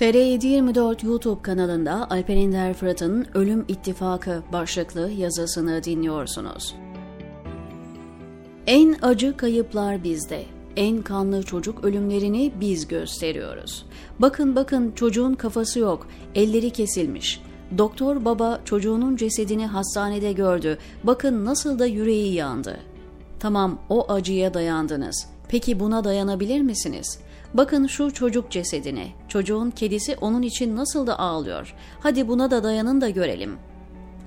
TR724 0.00 1.06
YouTube 1.06 1.42
kanalında 1.42 2.10
Alper 2.10 2.36
Ender 2.36 2.74
Fırat'ın 2.74 3.26
Ölüm 3.34 3.64
İttifakı 3.68 4.42
başlıklı 4.52 5.10
yazısını 5.10 5.84
dinliyorsunuz. 5.84 6.74
En 8.66 8.96
acı 9.02 9.36
kayıplar 9.36 10.04
bizde. 10.04 10.44
En 10.76 11.02
kanlı 11.02 11.42
çocuk 11.42 11.84
ölümlerini 11.84 12.52
biz 12.60 12.88
gösteriyoruz. 12.88 13.86
Bakın 14.18 14.56
bakın 14.56 14.92
çocuğun 14.94 15.34
kafası 15.34 15.78
yok, 15.78 16.06
elleri 16.34 16.70
kesilmiş. 16.70 17.42
Doktor 17.78 18.24
baba 18.24 18.60
çocuğunun 18.64 19.16
cesedini 19.16 19.66
hastanede 19.66 20.32
gördü. 20.32 20.78
Bakın 21.04 21.44
nasıl 21.44 21.78
da 21.78 21.86
yüreği 21.86 22.34
yandı. 22.34 22.80
Tamam 23.40 23.78
o 23.88 24.12
acıya 24.12 24.54
dayandınız. 24.54 25.26
Peki 25.48 25.80
buna 25.80 26.04
dayanabilir 26.04 26.60
misiniz? 26.60 27.18
Bakın 27.54 27.86
şu 27.86 28.12
çocuk 28.12 28.50
cesedine. 28.50 29.08
Çocuğun 29.28 29.70
kedisi 29.70 30.16
onun 30.20 30.42
için 30.42 30.76
nasıl 30.76 31.06
da 31.06 31.18
ağlıyor. 31.18 31.74
Hadi 32.00 32.28
buna 32.28 32.50
da 32.50 32.64
dayanın 32.64 33.00
da 33.00 33.10
görelim. 33.10 33.58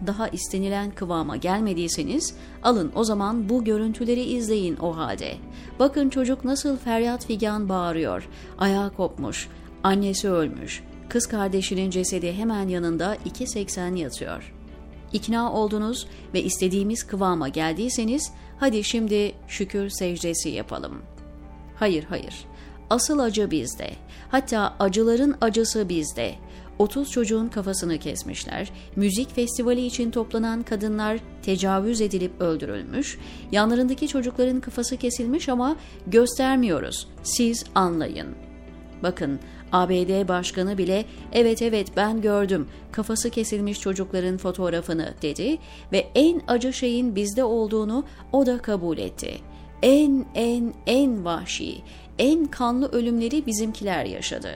Daha 0.08 0.28
istenilen 0.28 0.92
kıvama 0.92 1.38
gelmediyseniz 1.38 2.36
alın 2.64 2.92
o 2.96 3.04
zaman 3.04 3.50
bu 3.50 3.64
görüntüleri 3.64 4.24
izleyin 4.24 4.78
o 4.78 4.98
halde. 4.98 5.34
Bakın 5.80 6.10
çocuk 6.10 6.46
nasıl 6.46 6.78
feryat 6.78 7.26
figan 7.26 7.70
bağırıyor. 7.70 8.30
Ayağı 8.58 8.94
kopmuş. 8.94 9.50
Annesi 9.84 10.30
ölmüş. 10.30 10.84
Kız 11.10 11.28
kardeşinin 11.28 11.90
cesedi 11.90 12.34
hemen 12.34 12.68
yanında 12.68 13.16
2.80 13.16 13.96
yatıyor. 13.98 14.54
İkna 15.14 15.54
oldunuz 15.54 16.08
ve 16.34 16.44
istediğimiz 16.44 17.04
kıvama 17.04 17.50
geldiyseniz 17.50 18.32
hadi 18.60 18.84
şimdi 18.84 19.32
şükür 19.48 19.90
secdesi 19.90 20.50
yapalım. 20.50 21.02
Hayır 21.76 22.04
hayır. 22.04 22.46
Asıl 22.94 23.20
acı 23.20 23.52
bizde. 23.52 23.90
Hatta 24.30 24.76
acıların 24.80 25.36
acısı 25.42 25.90
bizde. 25.90 26.36
30 26.80 27.12
çocuğun 27.12 27.48
kafasını 27.48 27.98
kesmişler, 27.98 28.72
müzik 28.96 29.36
festivali 29.36 29.86
için 29.86 30.12
toplanan 30.12 30.64
kadınlar 30.64 31.20
tecavüz 31.42 32.02
edilip 32.02 32.42
öldürülmüş, 32.42 33.20
yanlarındaki 33.52 34.08
çocukların 34.08 34.60
kafası 34.60 34.98
kesilmiş 34.98 35.50
ama 35.50 35.76
göstermiyoruz, 36.08 37.08
siz 37.24 37.64
anlayın. 37.76 38.28
Bakın 39.04 39.40
ABD 39.72 40.28
Başkanı 40.28 40.78
bile 40.78 41.06
evet 41.32 41.62
evet 41.62 41.88
ben 41.96 42.22
gördüm 42.22 42.68
kafası 42.92 43.30
kesilmiş 43.30 43.80
çocukların 43.80 44.38
fotoğrafını 44.38 45.14
dedi 45.22 45.58
ve 45.92 46.08
en 46.16 46.42
acı 46.48 46.74
şeyin 46.74 47.16
bizde 47.16 47.44
olduğunu 47.44 48.06
o 48.32 48.46
da 48.46 48.58
kabul 48.58 48.98
etti. 48.98 49.38
En 49.84 50.26
en 50.36 50.74
en 50.88 51.26
vahşi, 51.26 51.82
en 52.20 52.46
kanlı 52.46 52.88
ölümleri 52.92 53.46
bizimkiler 53.46 54.06
yaşadı. 54.06 54.52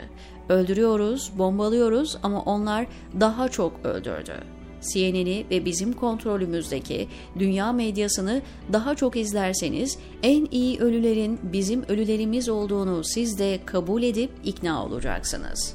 Öldürüyoruz, 0.49 1.31
bombalıyoruz 1.37 2.17
ama 2.23 2.41
onlar 2.41 2.87
daha 3.19 3.49
çok 3.49 3.85
öldürdü. 3.85 4.33
CNN'i 4.81 5.45
ve 5.51 5.65
bizim 5.65 5.93
kontrolümüzdeki 5.93 7.07
dünya 7.39 7.71
medyasını 7.71 8.41
daha 8.73 8.95
çok 8.95 9.15
izlerseniz 9.15 9.97
en 10.23 10.47
iyi 10.51 10.79
ölülerin 10.79 11.39
bizim 11.43 11.83
ölülerimiz 11.89 12.49
olduğunu 12.49 13.03
siz 13.03 13.39
de 13.39 13.59
kabul 13.65 14.03
edip 14.03 14.31
ikna 14.43 14.85
olacaksınız. 14.85 15.73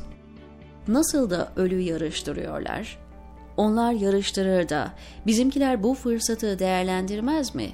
Nasıl 0.89 1.31
da 1.31 1.53
ölü 1.57 1.81
yarıştırıyorlar? 1.81 2.99
Onlar 3.57 3.93
yarıştırır 3.93 4.69
da 4.69 4.93
bizimkiler 5.27 5.83
bu 5.83 5.95
fırsatı 5.95 6.59
değerlendirmez 6.59 7.55
mi? 7.55 7.69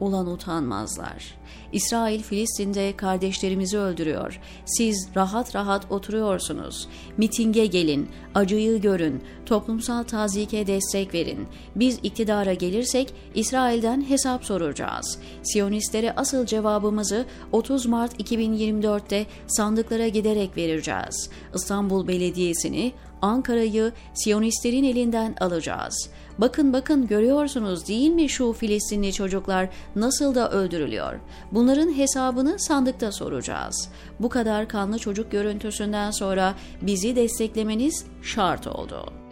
Ulan 0.00 0.26
utanmazlar. 0.26 1.36
İsrail 1.72 2.22
Filistin'de 2.22 2.96
kardeşlerimizi 2.96 3.78
öldürüyor. 3.78 4.40
Siz 4.64 5.08
rahat 5.16 5.54
rahat 5.54 5.92
oturuyorsunuz. 5.92 6.88
Mitinge 7.16 7.66
gelin, 7.66 8.08
acıyı 8.34 8.80
görün, 8.80 9.22
toplumsal 9.46 10.02
tazike 10.02 10.66
destek 10.66 11.14
verin. 11.14 11.46
Biz 11.76 11.98
iktidara 12.02 12.54
gelirsek 12.54 13.14
İsrail'den 13.34 14.08
hesap 14.08 14.44
soracağız. 14.44 15.18
Siyonistlere 15.42 16.12
asıl 16.16 16.46
cevabımızı 16.46 17.26
30 17.52 17.86
Mart 17.86 18.20
2024'te 18.20 19.26
sandıklara 19.46 20.08
giderek 20.08 20.56
vereceğiz. 20.56 21.30
İstanbul 21.54 22.08
Belediyesi'ni, 22.08 22.92
Ankara'yı 23.22 23.92
Siyonistlerin 24.14 24.84
elinden 24.84 25.34
alacağız. 25.40 26.10
Bakın 26.38 26.72
bakın 26.72 27.06
görüyorsunuz 27.06 27.88
değil 27.88 28.10
mi 28.10 28.28
şu 28.28 28.52
Filistinli 28.52 29.12
çocuklar 29.12 29.68
nasıl 29.96 30.34
da 30.34 30.50
öldürülüyor. 30.50 31.20
Bunların 31.52 31.92
hesabını 31.96 32.58
sandıkta 32.58 33.12
soracağız. 33.12 33.88
Bu 34.20 34.28
kadar 34.28 34.68
kanlı 34.68 34.98
çocuk 34.98 35.32
görüntüsünden 35.32 36.10
sonra 36.10 36.54
bizi 36.82 37.16
desteklemeniz 37.16 38.04
şart 38.22 38.66
oldu. 38.66 39.25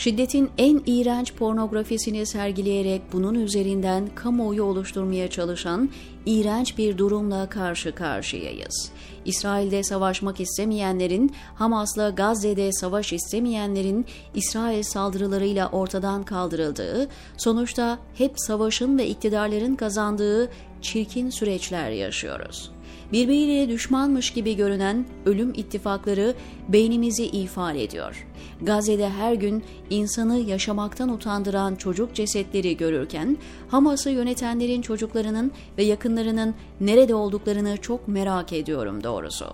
Şiddetin 0.00 0.50
en 0.58 0.82
iğrenç 0.86 1.34
pornografisini 1.34 2.26
sergileyerek 2.26 3.02
bunun 3.12 3.34
üzerinden 3.34 4.08
kamuoyu 4.14 4.62
oluşturmaya 4.62 5.30
çalışan 5.30 5.90
iğrenç 6.26 6.78
bir 6.78 6.98
durumla 6.98 7.48
karşı 7.48 7.94
karşıyayız. 7.94 8.92
İsrail'de 9.24 9.82
savaşmak 9.82 10.40
istemeyenlerin, 10.40 11.34
Hamas'la 11.54 12.10
Gazze'de 12.10 12.72
savaş 12.72 13.12
istemeyenlerin 13.12 14.06
İsrail 14.34 14.82
saldırılarıyla 14.82 15.68
ortadan 15.68 16.22
kaldırıldığı, 16.22 17.08
sonuçta 17.36 17.98
hep 18.14 18.32
savaşın 18.36 18.98
ve 18.98 19.08
iktidarların 19.08 19.76
kazandığı 19.76 20.50
çirkin 20.82 21.30
süreçler 21.30 21.90
yaşıyoruz 21.90 22.70
birbiriyle 23.12 23.68
düşmanmış 23.68 24.30
gibi 24.30 24.56
görünen 24.56 25.06
ölüm 25.26 25.52
ittifakları 25.54 26.34
beynimizi 26.68 27.24
ifade 27.24 27.84
ediyor. 27.84 28.26
Gazze'de 28.62 29.10
her 29.10 29.34
gün 29.34 29.64
insanı 29.90 30.38
yaşamaktan 30.38 31.08
utandıran 31.08 31.74
çocuk 31.74 32.14
cesetleri 32.14 32.76
görürken 32.76 33.36
Hamas'ı 33.68 34.10
yönetenlerin 34.10 34.82
çocuklarının 34.82 35.52
ve 35.78 35.82
yakınlarının 35.82 36.54
nerede 36.80 37.14
olduklarını 37.14 37.76
çok 37.76 38.08
merak 38.08 38.52
ediyorum 38.52 39.04
doğrusu. 39.04 39.46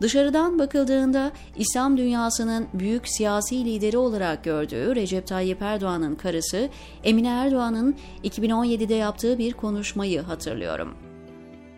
Dışarıdan 0.00 0.58
bakıldığında 0.58 1.32
İslam 1.56 1.96
dünyasının 1.96 2.66
büyük 2.74 3.08
siyasi 3.08 3.64
lideri 3.64 3.98
olarak 3.98 4.44
gördüğü 4.44 4.94
Recep 4.94 5.26
Tayyip 5.26 5.62
Erdoğan'ın 5.62 6.14
karısı 6.14 6.68
Emine 7.04 7.28
Erdoğan'ın 7.28 7.94
2017'de 8.24 8.94
yaptığı 8.94 9.38
bir 9.38 9.52
konuşmayı 9.52 10.22
hatırlıyorum. 10.22 11.03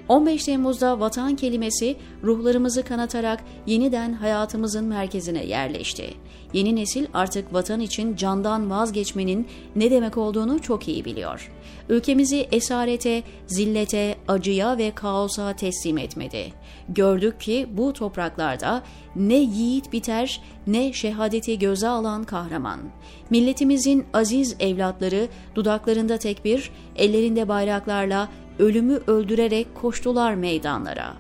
15 0.08 0.44
Temmuz'da 0.44 1.00
vatan 1.00 1.36
kelimesi 1.36 1.96
ruhlarımızı 2.22 2.82
kanatarak 2.82 3.44
yeniden 3.66 4.12
hayatımızın 4.12 4.84
merkezine 4.84 5.44
yerleşti. 5.44 6.14
Yeni 6.52 6.76
nesil 6.76 7.06
artık 7.14 7.54
vatan 7.54 7.80
için 7.80 8.16
candan 8.16 8.70
vazgeçmenin 8.70 9.46
ne 9.76 9.90
demek 9.90 10.16
olduğunu 10.16 10.62
çok 10.62 10.88
iyi 10.88 11.04
biliyor. 11.04 11.52
Ülkemizi 11.88 12.48
esarete, 12.52 13.22
zillete, 13.46 14.16
acıya 14.28 14.78
ve 14.78 14.90
kaosa 14.90 15.56
teslim 15.56 15.98
etmedi. 15.98 16.52
Gördük 16.88 17.40
ki 17.40 17.66
bu 17.72 17.92
topraklarda 17.92 18.82
ne 19.16 19.36
yiğit 19.36 19.92
biter 19.92 20.42
ne 20.66 20.92
şehadeti 20.92 21.58
göze 21.58 21.88
alan 21.88 22.24
kahraman. 22.24 22.80
Milletimizin 23.30 24.04
aziz 24.12 24.56
evlatları 24.60 25.28
dudaklarında 25.54 26.16
tekbir, 26.18 26.70
ellerinde 26.96 27.48
bayraklarla 27.48 28.28
ölümü 28.58 29.00
öldürerek 29.06 29.66
koştular 29.74 30.34
meydanlara. 30.34 31.16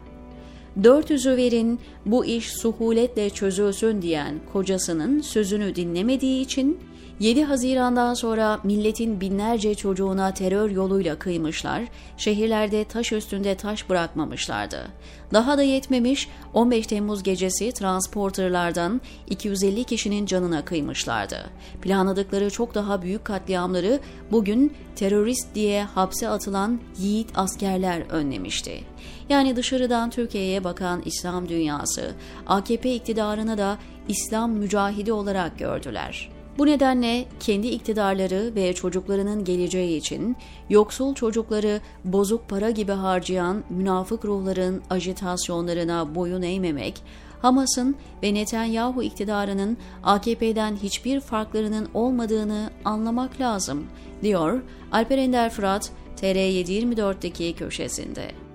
Dört 0.82 1.10
yüzü 1.10 1.36
verin 1.36 1.80
bu 2.06 2.24
iş 2.24 2.52
suhuletle 2.52 3.30
çözülsün 3.30 4.02
diyen 4.02 4.34
kocasının 4.52 5.20
sözünü 5.20 5.74
dinlemediği 5.74 6.42
için 6.42 6.78
7 7.20 7.44
Haziran'dan 7.44 8.14
sonra 8.14 8.60
milletin 8.64 9.20
binlerce 9.20 9.74
çocuğuna 9.74 10.34
terör 10.34 10.70
yoluyla 10.70 11.18
kıymışlar, 11.18 11.82
şehirlerde 12.16 12.84
taş 12.84 13.12
üstünde 13.12 13.54
taş 13.54 13.88
bırakmamışlardı. 13.90 14.88
Daha 15.32 15.58
da 15.58 15.62
yetmemiş 15.62 16.28
15 16.54 16.86
Temmuz 16.86 17.22
gecesi 17.22 17.72
transporterlardan 17.72 19.00
250 19.30 19.84
kişinin 19.84 20.26
canına 20.26 20.64
kıymışlardı. 20.64 21.36
Planladıkları 21.82 22.50
çok 22.50 22.74
daha 22.74 23.02
büyük 23.02 23.24
katliamları 23.24 24.00
bugün 24.32 24.74
terörist 24.96 25.54
diye 25.54 25.84
hapse 25.84 26.28
atılan 26.28 26.80
yiğit 26.98 27.30
askerler 27.34 28.00
önlemişti. 28.10 28.80
Yani 29.28 29.56
dışarıdan 29.56 30.10
Türkiye'ye 30.10 30.64
bakan 30.64 31.02
İslam 31.04 31.48
dünyası 31.48 32.14
AKP 32.46 32.94
iktidarını 32.94 33.58
da 33.58 33.78
İslam 34.08 34.52
mücahidi 34.52 35.12
olarak 35.12 35.58
gördüler. 35.58 36.35
Bu 36.58 36.66
nedenle 36.66 37.24
kendi 37.40 37.66
iktidarları 37.66 38.54
ve 38.54 38.72
çocuklarının 38.72 39.44
geleceği 39.44 39.96
için 39.96 40.36
yoksul 40.70 41.14
çocukları 41.14 41.80
bozuk 42.04 42.48
para 42.48 42.70
gibi 42.70 42.92
harcayan 42.92 43.64
münafık 43.70 44.24
ruhların 44.24 44.82
ajitasyonlarına 44.90 46.14
boyun 46.14 46.42
eğmemek, 46.42 47.02
Hamas'ın 47.42 47.96
ve 48.22 48.34
Netanyahu 48.34 49.02
iktidarının 49.02 49.76
AKP'den 50.02 50.76
hiçbir 50.76 51.20
farklarının 51.20 51.88
olmadığını 51.94 52.70
anlamak 52.84 53.40
lazım, 53.40 53.86
diyor 54.22 54.62
Alper 54.92 55.18
Ender 55.18 55.50
Fırat 55.50 55.90
TR724'deki 56.16 57.54
köşesinde. 57.54 58.45